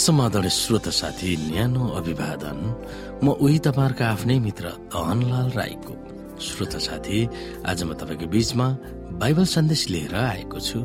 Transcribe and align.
समाधान 0.00 0.48
श्रोत 0.48 0.88
साथी 0.88 1.36
न्यानो 1.52 1.84
अभिवादन। 2.00 2.58
म 3.20 3.36
उही 3.36 3.58
तपाईँहरूको 3.60 4.04
आफ्नै 4.04 4.38
मित्र 4.40 4.64
दहनलाल 4.88 5.48
राईको। 5.52 5.94
श्रोत 6.40 6.74
साथी 6.80 7.18
आज 7.68 7.82
म 7.84 7.92
तपाईँको 8.00 8.26
बीचमा 8.32 8.66
बाइबल 9.20 9.44
सन्देश 9.44 9.82
लिएर 9.92 10.14
आएको 10.16 10.58
छु। 10.58 10.80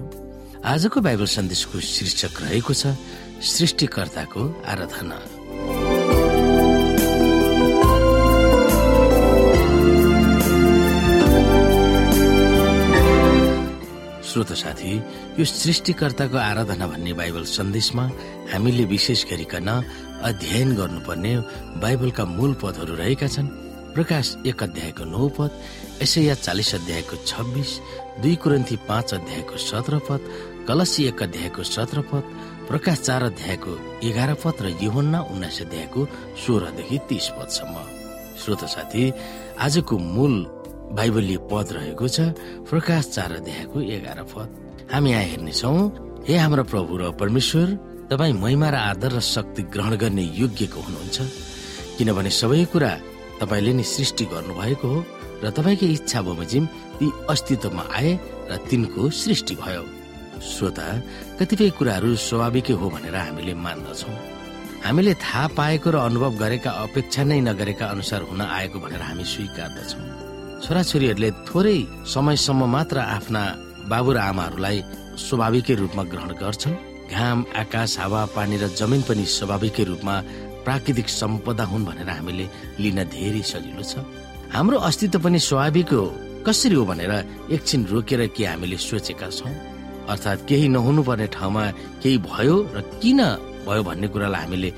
आजको 0.67 0.99
बाइबल 0.99 1.27
सन्देशको 1.31 1.79
शीर्षक 1.79 2.41
रहेको 2.43 2.73
छ 2.75 2.91
सृष्टिकर्ताको 3.39 4.41
आराधना। 4.67 5.17
श्रोत 14.45 14.57
साथी 14.57 14.93
यो 15.41 15.43
सृष्टिकर्ताको 15.43 16.37
आराधना 16.37 16.85
भन्ने 16.85 17.13
बाइबल 17.17 17.43
सन्देशमा 17.49 18.03
हामीले 18.53 18.85
विशेष 18.85 19.25
गरिकन 19.25 19.69
अध्ययन 20.21 20.75
गर्नुपर्ने 20.77 21.33
बाइबलका 21.81 22.25
मूल 22.29 22.53
पदहरू 22.61 22.93
रहेका 22.93 23.27
छन्। 23.27 23.47
प्रकाश 23.97 24.25
एक 24.45 24.63
अध्यायको 24.63 25.03
नौ 25.09 25.27
पद 25.33 25.51
यसैया 26.01 26.33
चालिस 26.45 26.73
अध्यायको 26.75 27.15
छब्बिस 27.25 27.71
दुई 28.21 28.35
कुरन्थी 28.37 28.75
पाँच 28.85 29.13
अध्यायको 29.13 29.57
सत्र 29.57 29.99
पद 30.05 30.21
कलसी 30.67 31.01
एक 31.09 31.23
अध्यायको 31.23 31.63
सत्र 31.65 32.01
पद 32.05 32.23
प्रकाश 32.69 32.99
चार 33.01 33.23
अध्यायको 33.23 33.73
एघार 34.05 34.33
पद 34.45 34.61
र 34.61 34.77
युहन्ना 34.77 35.19
उन्नाइस 35.33 35.61
अध्यायको 35.61 36.05
सोह्रदेखि 36.37 36.97
तीस 37.09 37.25
पदसम्म। 37.33 37.75
श्रोत 38.37 38.63
साथी 38.69 39.03
आजको 39.57 39.97
मूल 39.97 40.35
बाइबलीय 40.93 41.37
पद 41.51 41.67
रहेको 41.73 42.07
छ 42.07 42.17
प्रकाश 42.69 43.03
चार 43.15 43.31
अध्यायको 43.41 43.77
एघार 43.81 44.19
पद। 44.31 44.47
हामी 44.91 45.09
यहाँ 45.11 45.23
हेर्नेछौ 45.31 45.73
हे 46.27 46.35
हाम्रो 46.37 46.63
प्रभु 46.69 46.91
र 46.97 47.11
परमेश्वर 47.19 47.67
तपाईँ 48.11 48.33
महिमा 48.37 48.69
र 48.69 48.75
आदर 48.93 49.11
र 49.17 49.19
शक्ति 49.19 49.61
ग्रहण 49.73 49.95
गर्ने 49.97 50.23
योग्यको 50.37 50.79
हुनुहुन्छ। 50.81 51.17
किनभने 51.97 52.29
सबै 52.29 52.63
कुरा 52.73 52.91
तपाईँले 53.41 53.73
नै 53.73 53.83
सृष्टि 53.83 54.25
गर्नुभएको 54.33 54.87
हो 54.87 54.99
र 55.43 55.49
तपाईँकै 55.51 55.87
इच्छा 55.97 56.21
बमोजिम 56.21 56.65
ती 56.99 57.05
अस्तित्वमा 57.29 57.83
आए 57.97 58.11
र 58.51 58.57
तिनको 58.69 59.09
सृष्टि 59.09 59.55
भयो। 59.57 59.83
श्रोता 60.39 60.87
कतिपय 61.39 61.69
कुराहरू 61.77 62.15
स्वाभाविकै 62.15 62.73
हो 62.79 62.89
भनेर 62.89 63.15
हामीले 63.15 63.53
मान्दछौँ। 63.65 64.15
हामीले 64.85 65.13
थाहा 65.17 65.47
पाएको 65.57 65.89
र 65.91 65.95
अनुभव 66.07 66.33
गरेका 66.37 66.71
अपेक्षा 66.85 67.23
नै 67.25 67.39
नगरेका 67.41 67.85
अनुसार 67.89 68.21
हुन 68.29 68.41
आएको 68.41 68.77
भनेर 68.79 69.01
हामी 69.01 69.25
स्वीकार्दछौँ। 69.25 70.14
छोराछोरीहरूले 70.65 71.29
थोरै 71.45 71.77
समयसम्म 72.09 72.61
मात्र 72.75 72.97
आफ्ना 72.97 73.41
बाबु 73.91 74.11
र 74.15 74.17
आमाहरूलाई 74.17 74.77
स्वाभाविकै 75.21 75.73
रूपमा 75.81 76.03
ग्रहण 76.11 76.31
गर्छन्। 76.41 76.79
घाम 77.13 77.37
आकाश 77.61 77.91
हावा 78.01 78.21
पानी 78.33 78.55
र 78.57 78.73
जमिन 78.73 79.01
पनि 79.05 79.25
स्वाभाविकै 79.29 79.83
रूपमा 79.85 80.15
प्राकृतिक 80.65 81.07
सम्पदा 81.21 81.63
हुन् 81.69 81.85
भनेर 81.85 82.09
हामीले 82.09 82.45
लिन 82.81 82.99
धेरै 83.13 83.43
सजिलो 83.45 83.83
छ। 83.85 83.93
हाम्रो 84.57 84.77
अस्तित्व 84.89 85.19
पनि 85.21 85.39
स्वाभाविक 85.49 85.89
हो। 85.93 86.03
कसरी 86.41 86.75
हो 86.75 86.83
भनेर 86.89 87.13
एकछिन 87.53 87.81
रोकेर 87.93 88.21
के 88.33 88.43
हामीले 88.49 88.77
सोचेका 88.89 89.29
छौँ? 89.37 89.53
अर्थात् 90.09 90.45
केही 90.49 90.67
नहुनु 90.73 91.01
पर्ने 91.05 91.27
ठाउँमा 91.29 91.63
केही 92.01 92.17
भयो 92.25 92.55
र 92.73 92.77
किन 93.05 93.21
भयो 93.69 93.81
भन्ने 93.85 94.07
कुरालाई 94.09 94.41
हामीले 94.41 94.69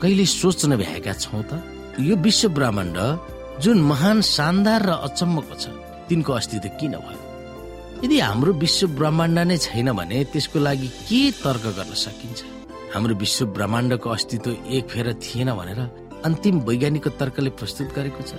कहिले 0.00 0.24
सोच्न 0.40 0.70
भ्याएका 0.80 1.12
छौँ 1.20 1.42
त? 1.44 1.52
यो 2.00 2.16
विश्व 2.16 2.48
ब्रह्माण्ड 2.56 2.96
जुन 3.62 3.78
महान 3.82 4.20
शानदार 4.26 4.82
र 4.82 4.90
अचम्मको 5.06 5.54
छ 5.54 5.64
तिनको 6.08 6.32
अस्तित्व 6.32 6.68
किन 6.80 6.94
भयो? 6.98 7.20
यदि 8.04 8.18
हाम्रो 8.18 8.52
विश्व 8.58 8.86
ब्रह्माण्ड 8.98 9.38
नै 9.38 9.56
छैन 9.56 9.92
भने 9.94 10.24
त्यसको 10.32 10.58
लागि 10.58 10.88
के 11.06 11.20
तर्क 11.38 11.64
गर्न 11.78 11.92
सकिन्छ? 11.94 12.40
हाम्रो 12.94 13.14
विश्व 13.14 13.46
ब्रह्माण्डको 13.54 14.08
अस्तित्व 14.10 14.50
एक 14.74 14.84
फेर 14.90 15.06
थिएन 15.22 15.50
भनेर 15.54 15.80
अन्तिम 16.26 16.56
वैज्ञानिकको 16.66 17.10
तर्कले 17.20 17.50
प्रस्तुत 17.54 17.88
गरेको 17.94 18.22
छ। 18.26 18.32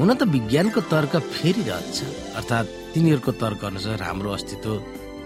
हुन 0.00 0.10
त 0.14 0.22
विज्ञानको 0.32 0.80
तर्क 0.88 1.12
फेरिरहन्छ 1.34 1.98
अर्थात् 2.38 2.72
तिनीहरूको 2.94 3.32
तर्क 3.42 3.60
अनुसार 3.64 4.02
हाम्रो 4.02 4.30
अस्तित्व 4.32 4.70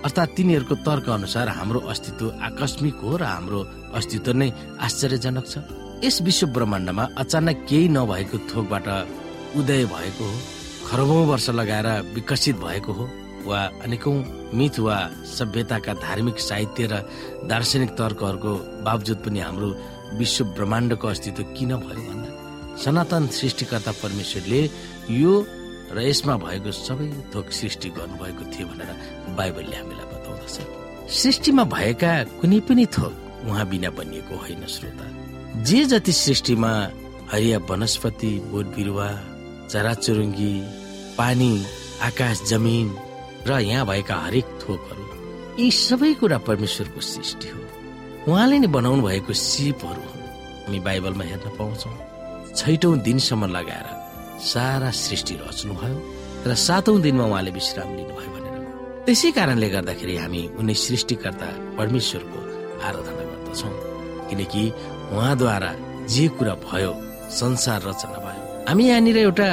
अर्थात् 0.04 0.34
तिनीहरूको 0.36 0.74
तर्क 0.82 1.06
अनुसार 1.08 1.48
हाम्रो 1.58 1.80
अस्तित्व 1.94 2.24
आकस्मिक 2.48 2.96
हो 3.06 3.16
र 3.16 3.22
हाम्रो 3.24 3.60
अस्तित्व 3.98 4.32
नै 4.34 4.48
आश्चर्यजनक 4.82 5.46
छ। 5.46 5.54
यस 6.04 6.16
विश्व 6.26 6.46
ब्रह्माण्डमा 6.54 7.04
अचानक 7.22 7.56
केही 7.68 7.88
नभएको 7.96 8.38
थोकबाट 8.50 8.86
उदय 9.56 9.84
भएको 9.84 10.24
हो 10.24 10.38
खरबौँ 10.88 11.26
वर्ष 11.26 11.48
लगाएर 11.50 11.88
विकसित 12.14 12.56
भएको 12.56 12.92
हो 12.92 13.08
वा 13.46 13.60
अनेकौं 13.84 14.14
मिथ 14.54 14.78
वा 14.78 14.96
सभ्यताका 15.24 15.92
धार्मिक 15.94 16.38
साहित्य 16.40 16.86
र 16.86 16.94
दार्शनिक 17.48 17.90
तर्कहरूको 17.90 18.54
बावजुद 18.84 19.18
पनि 19.26 19.40
हाम्रो 19.40 19.68
विश्व 20.18 20.44
ब्रह्माण्डको 20.44 21.08
अस्तित्व 21.08 21.42
किन 21.56 21.76
भयो 21.76 22.02
भन्दा 22.08 22.76
सनातन 22.84 23.26
सृष्टिकर्ता 23.26 23.92
परमेश्वरले 24.02 24.60
यो 25.10 25.32
र 25.92 25.98
यसमा 26.00 26.36
भएको 26.36 26.72
सबै 26.72 27.08
थोक 27.34 27.50
सृष्टि 27.50 27.88
गर्नुभएको 27.96 28.44
थियो 28.52 28.66
भनेर 28.68 28.90
बाइबलले 29.36 29.76
हामीलाई 29.76 30.06
बताउँदछ। 30.12 30.56
सृष्टिमा 31.12 31.64
भएका 31.64 32.12
कुनै 32.40 32.60
पनि 32.68 32.86
थोक 32.86 33.12
उहाँ 33.48 33.66
बिना 33.68 33.90
बनिएको 33.90 34.34
होइन 34.36 34.66
श्रोता। 34.68 35.06
जे 35.64 35.84
जति 35.84 36.12
सृष्टिमा 36.12 36.72
हरिया 37.32 37.58
वनस्पति 37.58 38.30
बोट 38.52 38.66
बिरुवा 38.76 39.08
चराचुरुङ्गी 39.72 40.54
पानी 41.18 41.52
आकाश 42.08 42.42
जमिन 42.50 42.88
र 43.48 43.58
यहाँ 43.60 43.86
भएका 43.86 44.16
हरेक 44.24 44.46
थोकहरू 44.62 45.04
यी 45.60 45.70
सबै 45.70 46.12
कुरा 46.20 46.38
परमेश्वरको 46.48 47.00
सृष्टि 47.12 47.48
हो। 47.52 47.60
उहाँले 48.28 48.58
नै 48.58 48.68
बनाउनु 48.76 49.02
भएको 49.08 49.32
सिपहरू 49.32 50.04
हामी 50.64 50.78
बाइबलमा 50.86 51.24
हेर्न 51.30 51.48
पाउँछौ 51.58 51.90
छैटौं 52.58 52.94
दिनसम्म 53.06 53.42
लगाएर 53.56 53.86
सारा 54.52 54.90
सृष्टि 55.04 55.34
रच्नुभयो 55.42 55.96
र 56.48 56.54
सातौं 56.66 57.00
दिनमा 57.04 57.24
उहाँले 57.30 57.50
विश्राम 57.58 57.88
लिनुभयो 57.98 58.30
भनेर। 58.34 58.56
त्यसै 59.06 59.30
कारणले 59.38 59.68
गर्दाखेरि 59.74 60.16
हामी 60.22 60.42
उनी 60.58 60.74
सृष्टिकर्ता 60.86 61.48
परमेश्वरको 61.78 62.40
आराधना 62.86 63.22
गर्दछौ। 63.30 63.70
किनकि 64.28 64.62
उहाँद्वारा 65.12 65.72
जे 66.12 66.24
कुरा 66.38 66.54
भयो 66.68 66.92
संसार 67.40 67.80
रचना 67.88 68.18
हामी 68.68 68.84
यहाँनिर 68.84 69.16
एउटा 69.16 69.50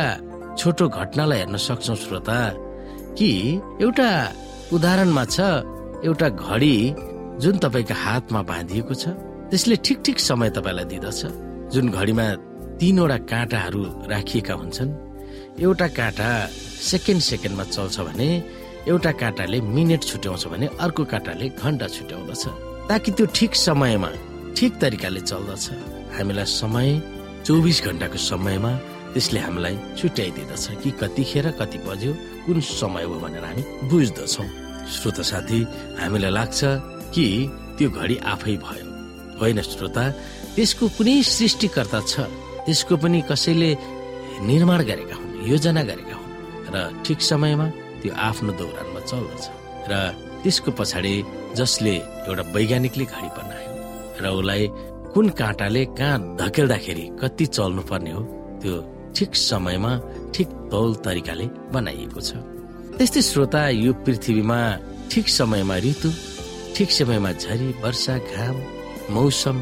छोटो 0.59 0.87
घटनालाई 0.91 1.37
हेर्न 1.39 1.55
सक्छौ 1.55 1.95
श्रोता। 1.95 2.35
कि 3.15 3.29
एउटा 3.79 4.09
उदाहरणमा 4.75 5.23
छ 5.25 5.39
एउटा 6.03 6.27
घडी 6.35 6.75
जुन 7.39 7.55
तपाईँको 7.63 7.95
हातमा 7.95 8.41
बाँधिएको 8.51 8.93
छ। 8.93 9.15
त्यसले 9.49 9.75
ठिक 9.85 9.97
ठिक 10.05 10.19
समय 10.19 10.49
तपाईँलाई 10.57 10.85
दिँदछ। 10.91 11.19
जुन 11.71 11.85
घडीमा 11.95 12.25
तीनवटा 12.75 13.17
काँटाहरू 13.31 13.83
राखिएका 14.11 14.53
हुन्छन्। 14.53 14.91
एउटा 15.63 15.87
काँटा 15.95 16.29
सेकेन्ड 16.91 17.21
सेकेन्डमा 17.23 17.63
चल्छ 17.71 17.95
भने 18.07 18.27
एउटा 18.91 19.11
काँटाले 19.15 19.61
मिनट 19.75 20.01
छुट्याउँछ 20.03 20.43
भने 20.51 20.67
अर्को 20.75 21.03
काँटाले 21.07 21.45
घन्टा 21.55 21.87
छुट्याउँदछ। 21.87 22.43
ताकि 22.91 23.11
त्यो 23.15 23.25
ठिक 23.31 23.55
समयमा 23.55 24.11
ठिक 24.57 24.71
तरिकाले 24.75 25.21
चल्दछ। 25.31 25.65
हामीलाई 26.19 26.47
समय 26.59 26.89
चौबिस 27.47 27.79
घन्टाको 27.87 28.19
समयमा 28.19 28.73
त्यसले 29.15 29.39
हामीलाई 29.39 29.75
छुट्याइदिँदछ 29.95 30.65
कि 30.83 30.89
कतिखेर 30.99 31.45
कति 31.55 31.77
बज्यो 31.87 32.11
कुन 32.45 32.59
समय 32.59 33.03
हो 33.07 33.15
भनेर 33.23 33.45
हामी 33.47 33.63
बुझ्दछौँ। 33.87 34.47
श्रोता 34.91 35.23
साथी 35.31 35.59
हामीलाई 35.99 36.31
लाग्छ 36.35 36.59
कि 37.15 37.25
त्यो 37.77 37.89
घडी 37.95 38.15
आफै 38.27 38.55
भयो। 38.59 38.85
होइन 39.39 39.59
श्रोता 39.71 40.03
त्यसको 40.55 40.85
कुनै 40.99 41.15
सृष्टिकर्ता 41.23 41.99
छ। 42.11 42.13
त्यसको 42.67 42.95
पनि 42.99 43.19
कसैले 43.31 43.69
निर्माण 44.43 44.79
गरेका 44.89 45.15
हुन् 45.15 45.47
योजना 45.47 45.81
गरेका 45.89 46.15
हुन् 46.19 46.33
र 46.73 46.75
ठिक 47.05 47.19
समयमा 47.23 47.67
त्यो 48.01 48.11
आफ्नो 48.27 48.51
दौरानमा 48.59 49.01
चल्दछ। 49.09 49.43
र 49.89 49.93
त्यसको 50.43 50.71
पछाडि 50.75 51.13
जसले 51.55 51.95
एउटा 52.27 52.43
वैज्ञानिकले 52.55 53.05
घडी 53.15 53.29
बनायो 53.37 53.71
र 54.21 54.25
उसलाई 54.39 54.61
कुन 55.13 55.25
काँटाले 55.39 55.81
कहाँ 55.97 56.19
धकेल्दाखेरि 56.35 57.05
कति 57.21 57.45
चल्नु 57.55 57.81
पर्ने 57.89 58.11
हो 58.11 58.21
त्यो 58.61 58.75
ठिक 59.15 59.35
समयमा 59.49 59.91
ठिक 60.35 60.47
तौल 60.71 60.91
तरिकाले 61.05 61.47
बनाइएको 61.73 62.21
छ। 62.27 62.31
त्यस्तै 62.97 63.21
श्रोता 63.29 63.61
यो 63.83 63.91
पृथ्वीमा 64.05 64.59
ठिक 65.11 65.25
समयमा 65.39 65.75
ऋतु 65.85 66.09
ठिक 66.75 66.89
समयमा 66.99 67.31
झरी 67.43 67.69
वर्षा 67.83 68.15
घाम 68.31 68.55
मौसम 69.15 69.57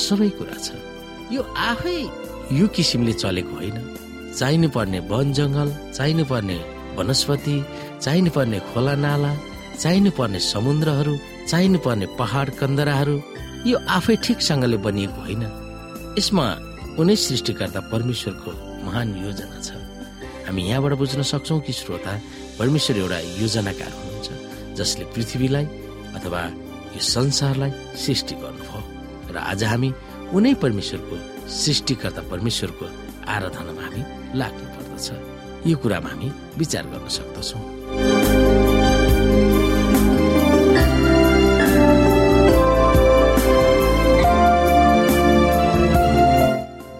सबै 0.00 0.28
कुरा 0.38 0.56
छ। 0.66 0.68
यो 1.34 1.40
आफै 1.70 1.98
यो 2.58 2.66
किसिमले 2.76 3.12
चलेको 3.22 3.54
होइन। 3.56 3.78
चाहिनु 4.38 4.68
पर्ने 4.74 4.98
वन 5.10 5.26
जङ्गल 5.38 5.68
चाहिनु 5.96 6.24
पर्ने 6.30 6.58
वनस्पति 6.96 7.56
चाहिनु 8.04 8.30
पर्ने 8.36 8.58
खोला 8.70 8.94
नाला 9.04 9.32
चाहिनु 9.82 10.10
पर्ने 10.18 10.38
समुद्रहरू 10.52 11.14
चाहिनु 11.50 11.78
पर्ने 11.84 12.06
पहाड 12.18 12.46
कन्दराहरू 12.60 13.16
यो 13.70 13.76
आफै 13.96 14.16
ठिकसँगले 14.24 14.76
बनिएको 14.86 15.20
होइन। 15.26 15.42
यसमा 16.18 16.46
कुनै 17.00 17.16
सृष्टिकर्ता 17.16 17.80
परमेश्वरको 17.88 18.50
महान 18.84 19.08
योजना 19.24 19.56
छ। 19.64 19.72
हामी 20.44 20.62
यहाँबाट 20.68 20.92
बुझ्न 21.00 21.22
सक्छौ 21.24 21.56
कि 21.64 21.72
श्रोता 21.72 22.12
परमेश्वर 22.60 22.96
एउटा 23.00 23.18
योजनाकार 23.40 23.92
हुनुहुन्छ 23.96 24.28
जसले 24.76 25.04
पृथ्वीलाई 25.08 25.64
अथवा 26.20 26.40
यो 26.92 27.00
संसारलाई 27.00 27.72
सृष्टि 27.96 28.34
गर्नुभयो। 28.44 28.80
र 29.32 29.36
आज 29.40 29.64
हामी 29.64 29.90
उनै 30.36 30.52
परमेश्वरको 30.60 31.16
सृष्टिकर्ता 31.48 32.22
परमेश्वरको 32.28 32.84
आराधनामा 33.32 33.80
हामी 33.80 34.02
लाग्नु 34.36 34.66
पर्दछ 34.76 35.08
यो 35.72 35.76
कुरामा 35.80 36.08
हामी 36.12 36.28
विचार 36.60 36.84
गर्न 36.92 37.08
सक्दछौँ। 37.16 37.79